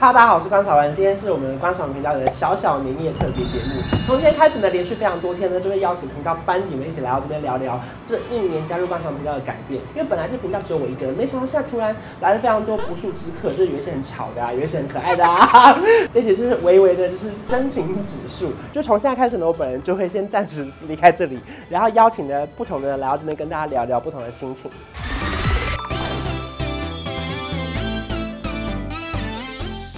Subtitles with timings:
[0.00, 3.82] 哈喽，大家好，我是关韶文，今天是我们关韶文频道的小小年夜特别节目。
[4.06, 9.78] 从今天开始呢，连续非常多天呢，就会邀请频道班底们一起来到这边聊聊这一年加入关韶文频道的改变。
[9.94, 15.78] 因为本来这频道只有我一个人，没想到现在突然来了非常多不速之客，就是有一些很吵的啊，有一些很可爱的啊。
[16.10, 18.50] 这其实是微微的，就是真情指数。
[18.72, 21.38] 就从现在开始呢，我本人就会先暂时离开这里，
[21.68, 24.70] 然后邀请的不同的人来到这边跟大家聊聊不同的心情。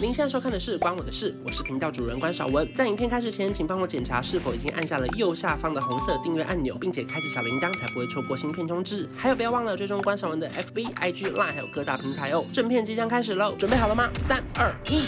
[0.02, 2.68] 您现在收看的是关我的事，我是频道主人关少文。
[2.74, 9.08] 在影片开始前，请帮我检查是否已经按下了右下方的红色订阅按钮，并且开启小铃铛，才不会错过新片通知。
[9.16, 12.44] 还有，不要忘了追踪关少文的 FB、IG、Line，还有各大平台哦。
[12.52, 14.10] 正片即将开始喽，准备好了吗？
[14.26, 15.04] 三、二、一。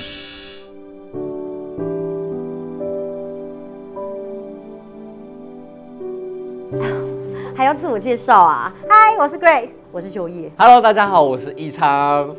[7.57, 8.73] 还要自我介绍啊？
[8.89, 10.53] 嗨，我是 Grace，我是秋叶。
[10.57, 12.33] Hello，大家好，我是易昌。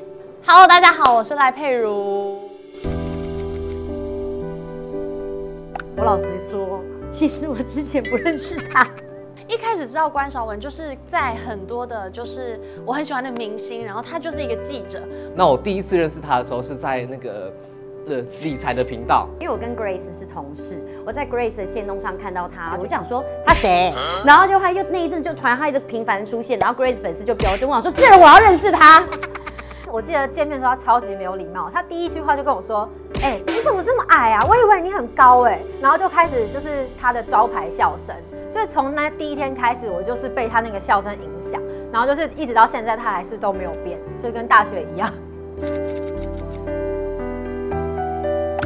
[0.47, 2.39] Hello，大家好，我是赖佩如。
[5.97, 8.87] 我老实说，其实我之前不认识他。
[9.47, 15.01] 一开始知道关韶文，就是在很多的，就是我很喜欢的明星，然后他就是一个记者。
[15.35, 17.51] 那我第一次认识他的时候，是在那个
[18.07, 23.91] 呃理财的频道，因为我跟 Grace 是同事，我在 Grace 的线动上看到他，我就想说他谁？
[24.23, 29.03] 然后就他又那一阵就突然他一直频繁出现，然后 Grace 粉丝就飙就问我说：“这人我要认识他。”
[29.95, 32.89] 我记得见面的时候他超级没有礼貌，他第一句话就跟我说。
[33.21, 34.45] 哎、欸，你怎么这么矮啊？
[34.45, 38.13] 我以为你很高哎、欸，然后就开始就是他的招牌笑声，
[38.51, 41.61] 就是从那第一天开始，我就是被他那个笑声影响，
[41.93, 45.09] 然后就是一直到现在，他还是都没有变，就跟大学一样。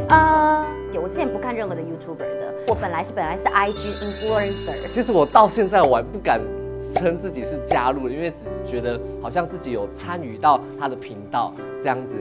[0.08, 0.66] 呃，
[1.00, 6.40] 我之前不看任何的 YouTuber 的，我本来是本来是 IG influencer，其实我到现在我还不敢
[6.94, 12.14] 称自己是加入了，因为只是觉得好像自己有参与到他的频道这样子。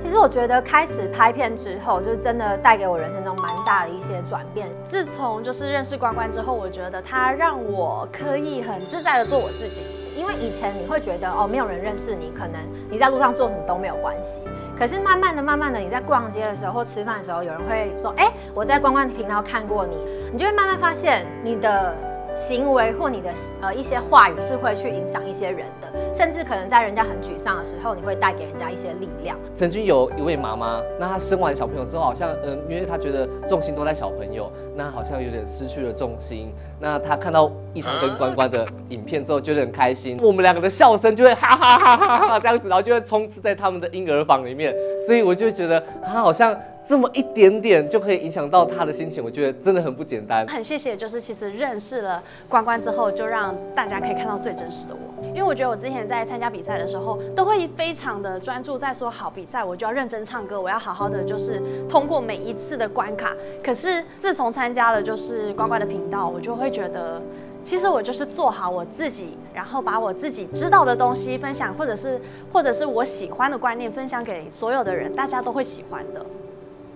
[0.00, 4.68] 其实我觉得开始拍片之后，就是真的带给我人生中蛮大的一些转变。
[4.84, 9.82] 自从就是认识关关之后，我觉得他让我可以很自在的做我自己。
[10.16, 12.60] 因为以前你会觉得哦，没有人认识你，可能
[12.90, 14.42] 你在路上做什么都没有关系。
[14.78, 19.96] 可是慢慢的、慢慢的，你在逛街的时候或吃饭的时候，有人会说，哎，我在关关的频道看过你，
[20.32, 21.94] 你就会慢慢发现你的。
[22.36, 29.38] 行为或你的呃一些话语是会去影响一些人的，甚至可能在人家很沮丧的时候，你会带给人家一些力量。
[29.54, 36.52] 曾经有一位妈妈，那她生完小朋友之后，好像嗯，因为她觉得重心都在小朋友，那好像有点失去了重心。
[36.80, 40.18] 那她看到易昌跟关关的影片之后，觉得很开心。
[40.22, 44.74] 我们两个的笑声就会哈哈哈哈哈哈这样子，然后就会充斥在他们的婴儿房里面，
[45.06, 46.54] 所以我就觉得她好像。
[46.92, 50.46] 这么一点点就可以影响到他的心情，我觉得真的很不简单。
[50.46, 55.24] 很谢谢，就是其实认识了关关之后，就让大家可以看到最真实的我。
[55.28, 63.34] 因为我觉得我之前在参加比赛的时候，都会非常的专注在说好比赛，我就要认真唱歌，我要好好的就是通过每一次的关卡。
[63.64, 67.22] 可是自从参加了就是关关的频道，我就会觉得，
[67.64, 72.20] 其实我就是做好我自己，然后把我自己知道的东西分享，或者是
[72.52, 76.26] 或者是我喜欢的观念分享给所有的人，大家都会喜欢的。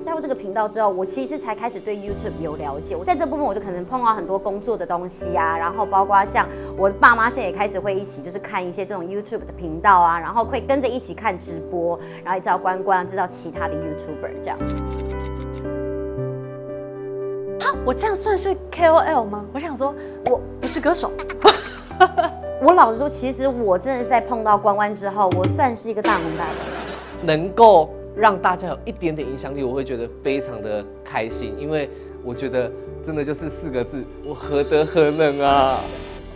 [0.04, 2.94] 加入这个频道之后，我其实才开始对 YouTube 有了解。
[2.94, 6.46] 我在这部分，我就可能碰到很多工作的东西啊，然后包括像
[6.76, 14.58] 我爸妈现在也开始会一起就是看一些这种 YouTube 的频道啊，然后会跟着一起看直播，然后也知道关关，知道其他的 YouTuber 这样。
[17.60, 19.44] 好，我这样算是 KOL 吗？
[19.52, 19.92] 我想说，
[20.26, 21.10] 我不是歌手。
[22.62, 27.90] 我老实说，其实我真的在碰到关关之后，我算是一个大红大紫，能够。
[28.16, 31.88] 让大家有一点点影响力，我会觉得非常的开心，因为
[32.24, 32.70] 我觉得
[33.06, 35.78] 真的就是四个字，我何德何能啊？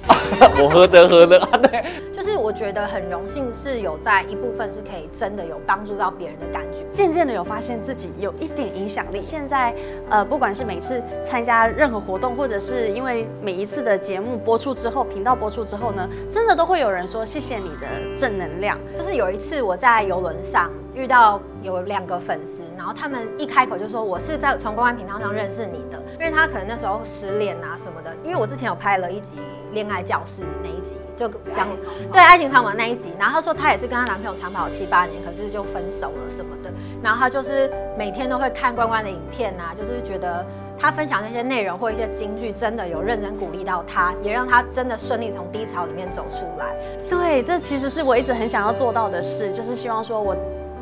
[0.63, 1.49] 我何德何能啊？
[1.59, 9.21] 对，就是我觉得很荣幸，是有在一部分是可以真的有帮助到别人的感觉，渐渐的有发现自己有一点影响力。
[9.21, 9.75] 现在
[10.09, 17.87] 呃，不管是每次参加任何活动，或者是因为每一次的节目播出之后，频道播出之后呢，真的都会有人说谢谢你的
[18.17, 18.79] 正能量。
[18.97, 20.71] 就是有一次我在游轮上。
[20.95, 29.39] 遇到有两个粉丝，然后他们一开口就说，我是在从公关频道上认识你的，因为他可能那时候失恋啊什么的，因为我之前有拍了一集
[29.73, 31.69] 恋爱教室那一集，就讲
[32.11, 36.73] 对爱情长跑那一集，然后他说他也是跟他男朋友长跑七八年，可是就分手了什么的，
[37.03, 40.45] 然后他就是每天都会看关关的影片啊，就是觉得
[40.77, 46.75] 他分享那些内容或一些金句，真的有认真鼓励到他，也让他真的顺利从低潮里面走出来。
[47.09, 50.35] 对，这其实是我一直很想要做到的事，就是希望说我。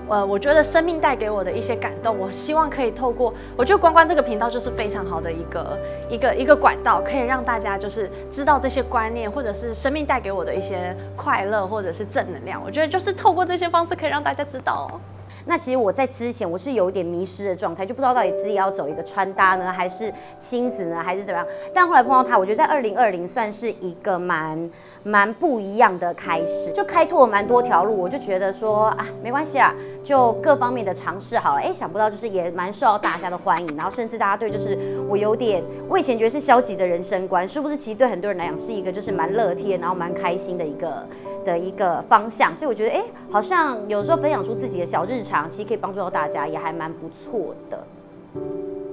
[0.09, 5.79] 呃，我觉得生命带给我的一些感动，我希望可以透过，我觉得关关这个频道就是非常好的一个
[6.09, 12.63] 一个一个管道，可以让大家就是知道这些观念，或者是生命带给我的一些快乐，或者是正能量。
[12.65, 14.89] 我觉得就是透过这些方式可以让大家知道。
[15.47, 21.47] 那其实我在之前我是有一点迷失的状态，就不知道到底自己要走一个穿搭呢，还是亲子呢，还是怎么样。
[21.73, 24.71] 但后来碰到他，我觉得在二零二零算是一个蛮
[25.03, 27.97] 蛮不一样的开始，就开拓了蛮多条路。
[27.97, 29.75] 我就觉得说啊，没关系啊，
[30.05, 31.61] 就各方面的尝试好了。
[31.61, 41.07] 哎，想不到就是也蛮受到大家的欢迎，然后甚至大家对就是我有点，我以前觉得是消极的人生观，是不是其实对很多人来讲是一个就是蛮乐天，然后蛮开心的一个
[41.45, 42.55] 的一个方向。
[42.55, 47.85] 所以我觉得哎，好像有时候分享出自己的小日常，其实可以帮助到大家，也还蛮不错的。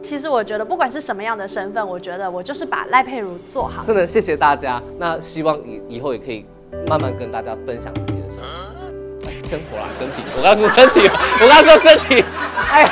[0.01, 3.83] 其实我觉得不管是什么样的身份，我觉得我就是把赖佩如做好。
[3.85, 6.45] 真的谢谢大家，那希望以以后也可以
[6.87, 10.21] 慢慢跟大家分享自己的生活，生活啦，身体。
[10.37, 11.09] 我刚说身体，
[11.41, 12.23] 我刚说身体。
[12.69, 12.89] 哎呀，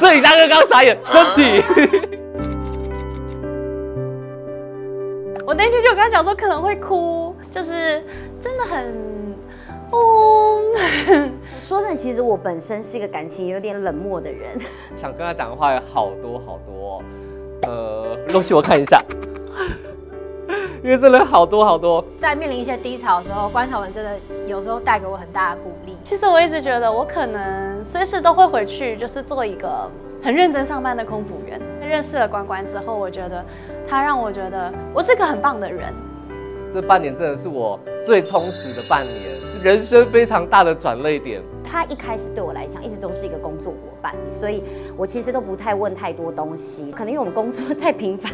[0.00, 1.62] 摄影大哥刚傻眼，身体。
[5.44, 8.02] 我那天就跟他讲说可能会哭，就是
[8.52, 9.34] 真的很，
[9.90, 10.58] 哦。
[11.58, 14.50] 说真的，其实我本身是一个感情有点冷漠的人。
[14.96, 17.02] 想跟他讲的话有好多好多，
[17.66, 19.02] 呃，东西我看一下，
[20.82, 22.04] 因为真的好多好多。
[22.20, 24.10] 在面临一些低潮的时候，关晓文真的
[24.46, 25.96] 有时候带给我很大的鼓励。
[26.04, 29.88] 其实我一直觉得我可能随时都会回去，就是做一个
[30.22, 31.60] 很认真上班的空服员。
[31.80, 33.44] 认识了关关之后，我觉得
[33.88, 35.92] 他让我觉得我是个很棒的人。
[36.72, 39.30] 这半年真的是我最充实的半年，
[39.62, 41.42] 人生非常大的转捩点。
[41.62, 44.62] 他一开始对我来讲一直都是一个工作伙伴，所以
[44.96, 46.90] 我其实都不太问太多东西。
[46.92, 48.32] 可能因为我们工作 太频繁，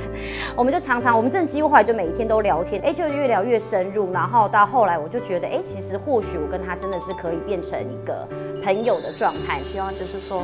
[0.57, 4.13] 我们就常常，我们真的几乎后来就每一天都聊天，哎，就越聊越深入。
[4.13, 8.27] 然后到后来，我就觉得，哎，其实或许我跟他真的是可以变成一个
[8.65, 9.61] 朋友的状态。
[9.63, 10.43] 希望就是说，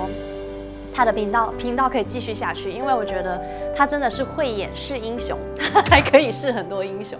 [0.92, 3.40] 他的频道频道可以继续下去，因为我觉得
[3.74, 5.38] 他真的是慧眼是英雄，
[5.72, 7.18] 他 还可以是很多英雄。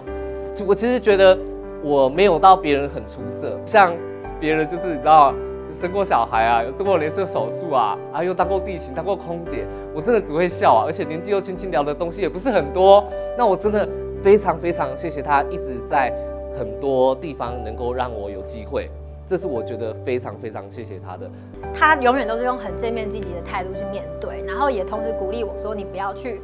[0.63, 1.37] 我其实觉得
[1.81, 3.93] 我没有到别人很出色，像
[4.39, 5.33] 别人就是你知道。
[5.77, 13.03] 生过小孩啊，有做过镭射手术啊，啊又当过地勤，当过空姐，我真的只会笑啊，而且年纪又轻轻，聊的东西也不是很多。
[13.37, 13.87] 那我真的
[14.23, 16.13] 非常非常谢谢他，一直在
[16.57, 18.89] 很多地方能够让我有机会，
[19.27, 21.29] 这是我觉得非常非常谢谢他的。
[21.77, 26.39] 他永远都是用很正面积极的态度去面对，然后也同时鼓励我说，你不要去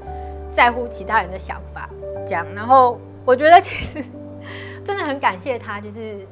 [0.51, 1.89] 在乎其他人的想法，
[2.27, 2.45] 这样。
[2.53, 4.03] 然后我觉得其实
[4.85, 6.27] 真的很感谢他，就是。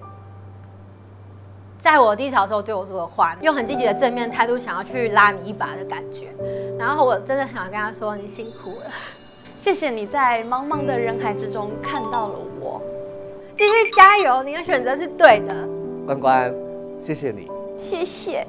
[1.81, 6.27] 在我低潮的时候对我说的话，用很积极的正面态度想要去拉你一把的感觉，
[6.77, 8.91] 然后我真的想跟他说，你辛苦了，
[9.57, 12.81] 谢谢你在茫茫的人海之中看到了我，
[13.55, 15.55] 继续加油，你的选择是对的。
[16.05, 16.53] 关关，
[17.01, 17.47] 谢谢你，
[17.77, 18.45] 谢谢，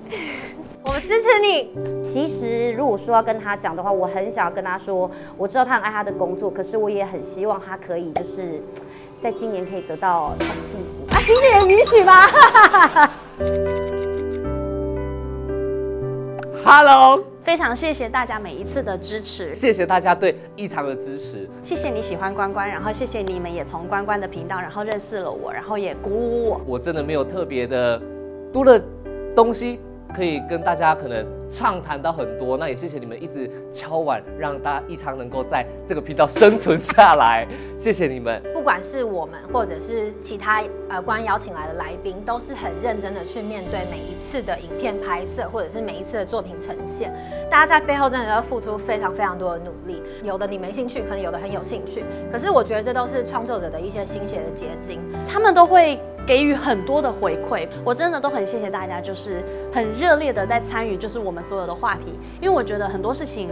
[0.82, 2.02] 我们支持你。
[2.02, 8.60] 其实如果说要跟他讲的话，我很想要跟他说，我知道他很爱他的工作，可是我也很希望他可以就是。
[9.20, 11.20] 在今年可以得到他的幸福啊！
[11.26, 12.22] 经纪人允许吗
[16.64, 26.60] ？Hello，非常谢谢大家每一次的支持，谢谢大家对异常的支持，谢谢你喜欢关关，然后谢谢你们也从关关的频道，然后认识了我，然后也鼓舞我。
[26.66, 28.00] 我真的没有特别的
[28.50, 28.82] 多的
[29.36, 29.78] 东西。
[30.14, 37.46] 可以跟大家可能畅谈到很多，那也谢谢你们一直敲碗，让大家异常能够在这个频道生存下来，
[37.78, 38.42] 谢谢你们。
[38.52, 47.12] 不管是我们或者是其他呃关邀请来的来宾，都是很认真的去面对每一次的影片拍摄，或者是每一次的作品呈现。
[47.50, 55.99] 大家在背后真的要付出非常非常多的努力，有的你没兴趣，可能有的很有兴趣，可是我觉得这都是创作者的一些心血的结晶，他们都会。
[56.30, 63.49] 给予很多的回馈，我真的都很谢谢大家，就是很热烈的在参与，就是我们所有的话题，因为我觉得很多事情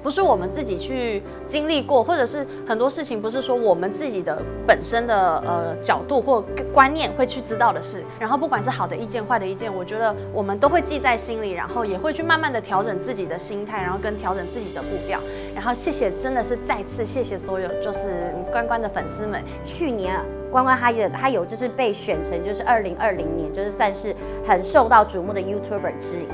[0.00, 6.40] 不是我们自己去经历过，或者是很多事情不是说我们自己的本身的呃角度或
[6.72, 15.18] 观念会去知道的事，然后不管是好的意见、坏的意见，我觉得我们都会记在心里，然后也会去慢慢的调整自己的心态，然后跟调整自己的步调，
[15.52, 20.14] 然后谢谢，真的是再次谢谢所有就是关关的粉丝们，去年。
[20.50, 24.14] 关关他有他有就是被选成就是二零二零年就是算是
[24.46, 26.28] 很受到瞩目的 YouTuber 之一。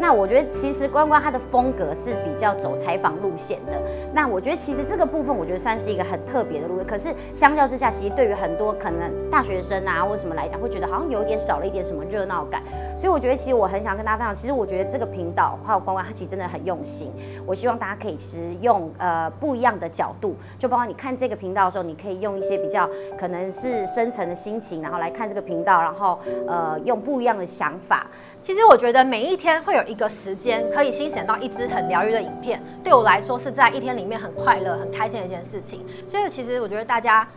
[0.00, 3.72] 那我觉得其实关关他的风格是比较走采访路线的。
[4.12, 6.78] 那我觉得其实这个部分我觉得算是一个很特别的路。
[6.86, 12.62] 可是相较之下，其实对于很多可能大学生啊或什么来讲，会觉得好像有点少了一点什么热闹感。
[12.96, 17.12] 所以我觉得其实我很想跟大家分享，其实我觉得这个频道还有关关他其实真的很用心。
[17.44, 23.52] 我希望大家可以其实用呃不一样的角度，就包括你看这个频道的时候，你可以用一些比较可能。
[23.58, 28.06] 是深层的心情，然后来看这个频道，然后呃用不一样的想法。
[28.40, 35.84] 其实我觉得每一天会有一个时间可以欣赏到一支很疗愈的影片，对我来说是在一天里面很快乐、很开心的一件事情。
[36.06, 37.28] 所以其实我觉得大家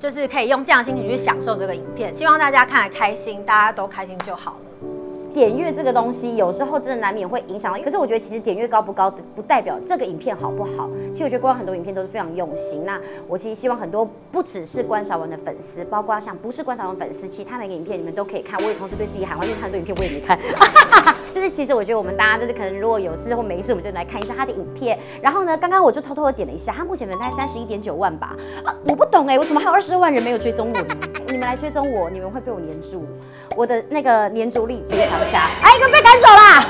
[0.00, 4.95] 就是可以用这样的心情去享受这个影片，希望大家看得开心，大家都开心就好了。
[5.36, 7.78] 点阅这个东西有时候真的难免会影响到。
[7.84, 10.88] 可是我觉得其实点阅高不高，不代表这个影片好不好。
[11.12, 12.86] 其实我觉得观看很多影片都是非常用心。
[12.86, 18.58] 那我其实希望很多不只是关韶文的粉丝，包括像不是关韶文粉丝，其他每个影片你们都可以看。
[18.64, 20.38] 我也同时对自己喊话，因为很多影片我也没看。
[21.30, 24.98] 就是其实我觉得我们大家就是可能如果有事或没事，我们就来看一下他的影片。
[25.20, 28.34] 然后呢，刚刚我就偷偷的点了一下，他目前粉丝三十一点九万吧。
[28.64, 31.25] 啊，我不懂哎、我怎么还有二十二万人没有追踪我呢？
[31.36, 33.06] 你们来追踪我，你们会被我黏住。
[33.54, 35.38] 我的那个黏着力非常强。
[35.62, 36.64] 哎，一个被赶走啦。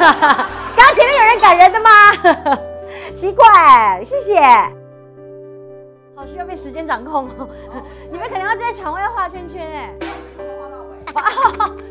[0.76, 1.88] 刚 刚前面有人赶人的吗？
[3.14, 4.40] 奇怪，谢谢。
[6.16, 7.48] 好需要被时间掌控哦。
[8.10, 9.94] 你们可能要在场外画圈圈哎。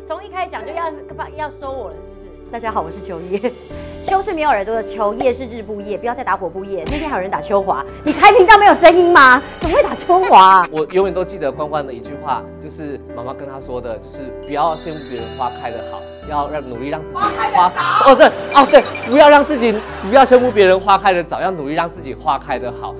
[0.04, 0.92] 从一开始讲就要
[1.34, 2.25] 要收我了，是不是？
[2.50, 3.52] 大家好，我是秋叶。
[4.04, 6.84] 秋是没有耳朵的秋，叶是日不夜，不要再打火不夜。
[6.86, 9.42] 那天还有人打秋华，你开频道没有声音吗？
[9.58, 10.64] 怎么会打秋华？
[10.70, 16.00] 我永远都记得关关的一句话，就是妈妈跟他说的，就是不要羡慕别人花开的好，
[16.30, 17.72] 要让努力让自己花
[18.06, 19.74] 哦对哦对，不要让自己
[20.08, 22.94] 不要羡慕别人花开的早，要努力让自己花开的好。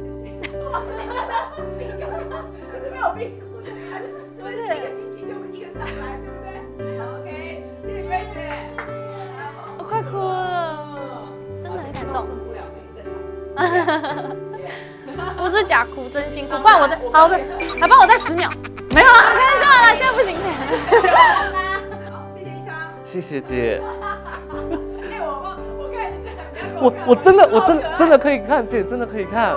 [15.37, 16.59] 不是假哭，真心哭。
[16.59, 17.39] 不然我再好，好吧，
[18.01, 18.51] 我再十秒。
[18.91, 20.37] 没有啊，开玩笑了，现在不行。
[21.53, 22.71] 好，谢谢一昌，
[23.05, 23.81] 谢谢姐。
[25.19, 25.25] 我
[25.79, 26.29] 我看一下，
[26.81, 29.55] 我我真的我真真的可以看，姐真的可以看。